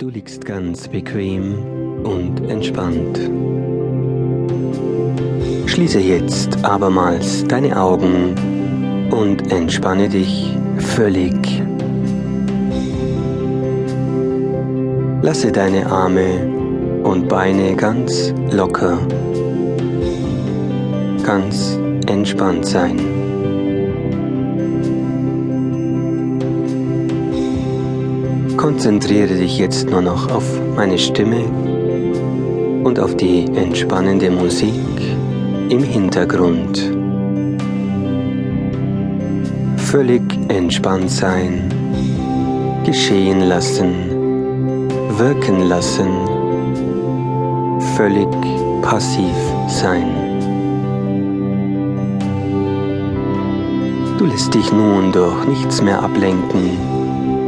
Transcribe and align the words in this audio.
Du 0.00 0.08
liegst 0.08 0.46
ganz 0.46 0.88
bequem 0.88 2.02
und 2.04 2.40
entspannt. 2.48 3.20
Schließe 5.66 6.00
jetzt 6.00 6.64
abermals 6.64 7.44
deine 7.46 7.78
Augen 7.78 8.34
und 9.10 9.52
entspanne 9.52 10.08
dich 10.08 10.56
völlig. 10.78 11.34
Lasse 15.20 15.52
deine 15.52 15.84
Arme 15.84 17.02
und 17.04 17.28
Beine 17.28 17.76
ganz 17.76 18.32
locker, 18.52 18.98
ganz 21.22 21.78
entspannt 22.06 22.64
sein. 22.64 23.19
Konzentriere 28.60 29.36
dich 29.36 29.56
jetzt 29.56 29.88
nur 29.88 30.02
noch 30.02 30.30
auf 30.30 30.44
meine 30.76 30.98
Stimme 30.98 31.46
und 32.84 33.00
auf 33.00 33.16
die 33.16 33.46
entspannende 33.56 34.30
Musik 34.30 34.74
im 35.70 35.82
Hintergrund. 35.82 36.92
Völlig 39.78 40.20
entspannt 40.48 41.10
sein, 41.10 41.72
geschehen 42.84 43.40
lassen, 43.48 43.94
wirken 45.16 45.62
lassen, 45.62 46.10
völlig 47.96 48.28
passiv 48.82 49.36
sein. 49.68 50.06
Du 54.18 54.26
lässt 54.26 54.52
dich 54.52 54.70
nun 54.70 55.12
durch 55.12 55.46
nichts 55.46 55.80
mehr 55.80 56.02
ablenken 56.02 56.99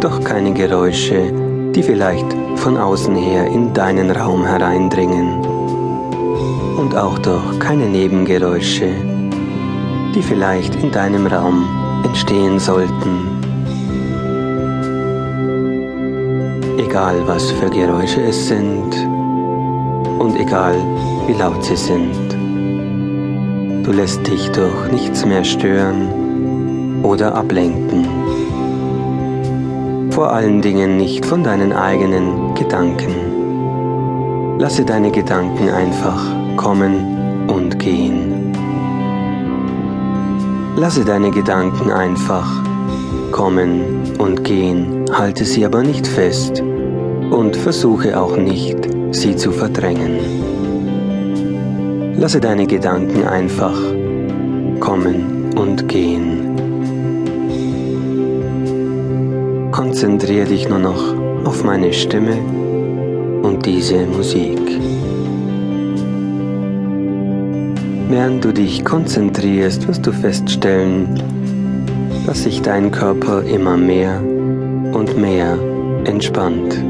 doch 0.00 0.24
keine 0.24 0.52
Geräusche, 0.54 1.32
die 1.74 1.82
vielleicht 1.82 2.26
von 2.56 2.76
außen 2.76 3.14
her 3.14 3.46
in 3.46 3.74
deinen 3.74 4.10
Raum 4.10 4.44
hereindringen. 4.44 5.44
Und 6.78 6.96
auch 6.96 7.18
durch 7.18 7.58
keine 7.58 7.86
Nebengeräusche, 7.86 8.88
die 10.14 10.22
vielleicht 10.22 10.74
in 10.76 10.90
deinem 10.90 11.26
Raum 11.26 11.66
entstehen 12.04 12.58
sollten. 12.58 13.28
Egal 16.78 17.16
was 17.26 17.50
für 17.50 17.68
Geräusche 17.68 18.22
es 18.22 18.48
sind 18.48 18.94
und 20.18 20.38
egal 20.38 20.76
wie 21.26 21.34
laut 21.34 21.62
sie 21.62 21.76
sind. 21.76 22.14
Du 23.84 23.92
lässt 23.92 24.26
dich 24.26 24.50
durch 24.52 24.90
nichts 24.90 25.26
mehr 25.26 25.44
stören 25.44 27.02
oder 27.02 27.34
ablenken 27.34 28.19
vor 30.20 30.34
allen 30.34 30.60
Dingen 30.60 30.98
nicht 30.98 31.24
von 31.24 31.42
deinen 31.42 31.72
eigenen 31.72 32.54
Gedanken. 32.54 34.58
Lasse 34.58 34.84
deine 34.84 35.10
Gedanken 35.10 35.70
einfach 35.70 36.22
kommen 36.58 37.48
und 37.48 37.78
gehen. 37.78 38.52
Lasse 40.76 41.06
deine 41.06 41.30
Gedanken 41.30 41.90
einfach 41.90 42.46
kommen 43.32 43.80
und 44.18 44.44
gehen, 44.44 45.06
halte 45.10 45.46
sie 45.46 45.64
aber 45.64 45.82
nicht 45.82 46.06
fest 46.06 46.62
und 47.30 47.56
versuche 47.56 48.20
auch 48.20 48.36
nicht, 48.36 48.76
sie 49.12 49.36
zu 49.36 49.52
verdrängen. 49.52 50.18
Lasse 52.18 52.42
deine 52.42 52.66
Gedanken 52.66 53.26
einfach 53.26 53.80
kommen 54.80 55.54
und 55.56 55.88
gehen. 55.88 56.39
Konzentriere 60.00 60.46
dich 60.46 60.66
nur 60.66 60.78
noch 60.78 61.14
auf 61.44 61.62
meine 61.62 61.92
Stimme 61.92 62.38
und 63.42 63.66
diese 63.66 64.06
Musik. 64.06 64.58
Während 68.08 68.42
du 68.42 68.50
dich 68.50 68.82
konzentrierst, 68.82 69.86
wirst 69.86 70.06
du 70.06 70.12
feststellen, 70.12 71.22
dass 72.24 72.44
sich 72.44 72.62
dein 72.62 72.90
Körper 72.90 73.42
immer 73.42 73.76
mehr 73.76 74.22
und 74.94 75.18
mehr 75.18 75.58
entspannt. 76.04 76.82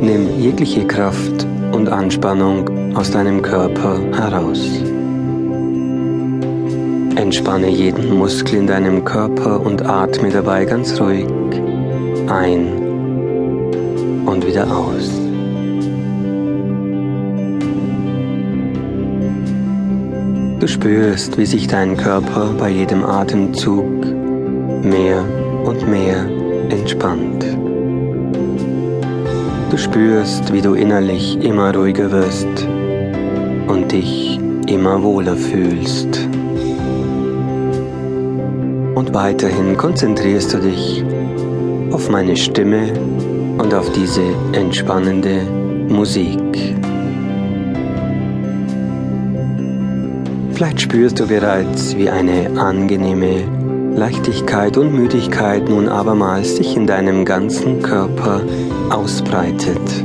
Nimm 0.00 0.38
jegliche 0.38 0.86
Kraft 0.86 1.44
und 1.72 1.88
Anspannung 1.88 2.94
aus 2.94 3.10
deinem 3.10 3.42
Körper 3.42 3.98
heraus. 4.16 4.91
Entspanne 7.16 7.68
jeden 7.68 8.16
Muskel 8.16 8.60
in 8.60 8.66
deinem 8.66 9.04
Körper 9.04 9.60
und 9.60 9.84
atme 9.84 10.30
dabei 10.30 10.64
ganz 10.64 10.98
ruhig 10.98 11.26
ein 12.26 12.66
und 14.24 14.46
wieder 14.46 14.66
aus. 14.74 15.10
Du 20.58 20.68
spürst, 20.68 21.36
wie 21.38 21.46
sich 21.46 21.66
dein 21.66 21.96
Körper 21.96 22.54
bei 22.58 22.70
jedem 22.70 23.04
Atemzug 23.04 24.06
mehr 24.82 25.24
und 25.64 25.88
mehr 25.88 26.24
entspannt. 26.70 27.44
Du 29.70 29.76
spürst, 29.76 30.52
wie 30.52 30.60
du 30.60 30.74
innerlich 30.74 31.42
immer 31.42 31.74
ruhiger 31.74 32.10
wirst 32.10 32.66
und 33.66 33.90
dich 33.90 34.38
immer 34.66 35.02
wohler 35.02 35.36
fühlst. 35.36 36.28
Und 38.94 39.14
weiterhin 39.14 39.76
konzentrierst 39.76 40.54
du 40.54 40.58
dich 40.58 41.04
auf 41.90 42.10
meine 42.10 42.36
Stimme 42.36 42.92
und 43.58 43.72
auf 43.74 43.90
diese 43.92 44.22
entspannende 44.52 45.42
Musik. 45.88 46.38
Vielleicht 50.52 50.80
spürst 50.80 51.20
du 51.20 51.26
bereits, 51.26 51.96
wie 51.96 52.08
eine 52.08 52.50
angenehme 52.60 53.44
Leichtigkeit 53.96 54.76
und 54.76 54.94
Müdigkeit 54.94 55.68
nun 55.68 55.88
abermals 55.88 56.56
sich 56.56 56.76
in 56.76 56.86
deinem 56.86 57.24
ganzen 57.24 57.82
Körper 57.82 58.40
ausbreitet. 58.90 60.04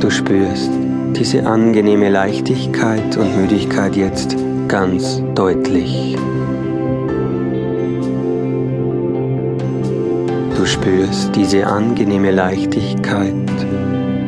Du 0.00 0.10
spürst 0.10 0.70
diese 1.16 1.46
angenehme 1.46 2.08
Leichtigkeit 2.10 3.16
und 3.16 3.40
Müdigkeit 3.40 3.96
jetzt 3.96 4.36
ganz 4.68 5.22
deutlich. 5.34 6.16
Du 10.56 10.66
spürst 10.66 11.34
diese 11.34 11.66
angenehme 11.66 12.30
Leichtigkeit 12.30 13.34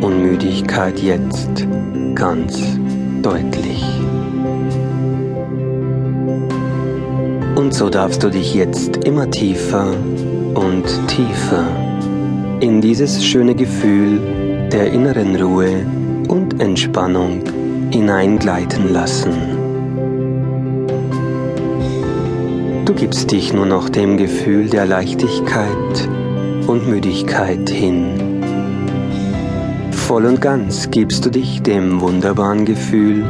und 0.01 0.23
Müdigkeit 0.23 0.99
jetzt 0.99 1.67
ganz 2.15 2.79
deutlich. 3.23 3.85
Und 7.57 7.73
so 7.73 7.89
darfst 7.89 8.23
du 8.23 8.31
dich 8.31 8.55
jetzt 8.55 9.05
immer 9.05 9.31
tiefer 9.31 9.95
und 10.55 10.85
tiefer 11.09 11.67
in 12.61 12.81
dieses 12.81 13.25
schöne 13.25 13.55
Gefühl 13.55 14.21
der 14.71 14.93
inneren 14.93 15.37
Ruhe 15.37 15.87
und 16.29 16.61
Entspannung 16.61 17.43
hineingleiten 17.91 18.93
lassen. 18.93 19.66
Gibst 22.97 23.31
dich 23.31 23.53
nur 23.53 23.67
noch 23.67 23.91
dem 23.91 24.17
Gefühl 24.17 24.71
der 24.71 24.87
Leichtigkeit 24.87 26.09
und 26.67 26.89
Müdigkeit 26.89 27.69
hin. 27.69 28.41
Voll 29.93 30.25
und 30.25 30.41
ganz 30.41 30.91
gibst 30.91 31.27
du 31.27 31.31
dich 31.31 31.61
dem 31.61 32.01
wunderbaren 32.01 32.65
Gefühl 32.65 33.23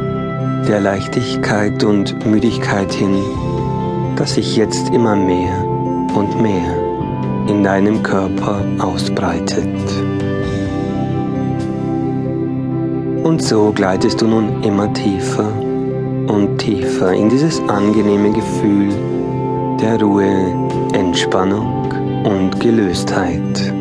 der 0.69 0.79
Leichtigkeit 0.79 1.83
und 1.83 2.25
Müdigkeit 2.25 2.93
hin, 2.93 3.17
das 4.15 4.35
sich 4.35 4.55
jetzt 4.55 4.89
immer 4.93 5.17
mehr 5.17 5.65
und 6.15 6.41
mehr 6.41 7.47
in 7.49 7.61
deinem 7.61 8.03
Körper 8.03 8.63
ausbreitet. 8.79 9.67
Und 13.23 13.43
so 13.43 13.73
gleitest 13.73 14.21
du 14.21 14.27
nun 14.27 14.63
immer 14.63 14.93
tiefer 14.93 15.51
und 16.27 16.57
tiefer 16.57 17.11
in 17.11 17.27
dieses 17.27 17.59
angenehme 17.67 18.31
Gefühl 18.31 18.93
der 19.81 20.01
Ruhe, 20.01 20.55
Entspannung 20.93 21.91
und 22.25 22.59
Gelöstheit. 22.59 23.73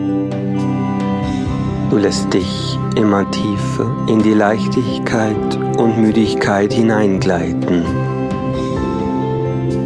Du 1.91 1.97
lässt 1.97 2.33
dich 2.35 2.79
immer 2.97 3.31
tiefer 3.31 3.91
in 4.09 4.23
die 4.23 4.35
Leichtigkeit 4.35 5.57
und 5.79 5.99
Müdigkeit 5.99 6.73
hineingleiten. 6.73 7.85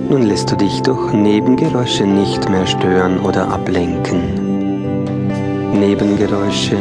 Nun 0.09 0.23
lässt 0.23 0.51
du 0.51 0.57
dich 0.57 0.83
durch 0.83 1.13
Nebengeräusche 1.13 2.05
nicht 2.05 2.49
mehr 2.49 2.67
stören 2.67 3.21
oder 3.21 3.49
ablenken. 3.49 4.21
Nebengeräusche 5.79 6.77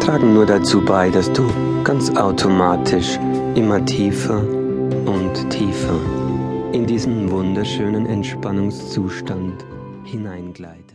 tragen 0.00 0.32
nur 0.32 0.46
dazu 0.46 0.82
bei, 0.82 1.10
dass 1.10 1.30
du 1.32 1.42
ganz 1.84 2.16
automatisch 2.16 3.18
immer 3.54 3.84
tiefer 3.84 4.40
und 5.04 5.50
tiefer 5.50 6.23
in 6.74 6.86
diesen 6.86 7.30
wunderschönen 7.30 8.04
Entspannungszustand 8.04 9.64
hineingleitet. 10.02 10.94